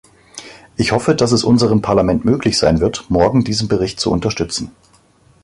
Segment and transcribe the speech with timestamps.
[0.77, 4.71] Ich hoffe, dass es unserem Parlament möglich sein wird, morgen diesen Bericht zu unterstützen.